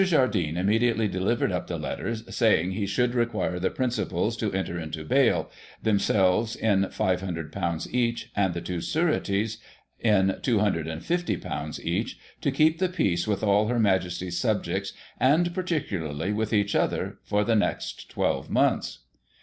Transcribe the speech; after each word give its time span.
Jardine 0.03 0.57
immediately 0.57 1.07
delivered 1.07 1.51
up 1.51 1.67
the 1.67 1.77
letters, 1.77 2.23
saying 2.35 2.71
he 2.71 2.87
should 2.87 3.13
require 3.13 3.59
the 3.59 3.69
principals 3.69 4.35
to 4.37 4.51
enter 4.51 4.79
into 4.79 5.03
bail, 5.05 5.51
themselves 5.83 6.55
in 6.55 6.85
;£"soo 6.85 7.87
each, 7.93 8.31
and 8.35 8.65
two 8.65 8.81
sureties 8.81 9.59
in 9.99 10.39
;£'2SO 10.43 11.79
each, 11.85 12.17
to 12.41 12.49
keep 12.51 12.79
the 12.79 12.89
peace 12.89 13.27
with 13.27 13.43
all 13.43 13.67
Her 13.67 13.77
Majesty's 13.79 14.39
subjects, 14.39 14.93
and 15.19 15.53
particularly 15.53 16.33
with 16.33 16.51
each 16.51 16.73
other, 16.73 17.19
for 17.21 17.43
the 17.43 17.55
next 17.55 18.09
12 18.09 18.49
months. 18.49 19.01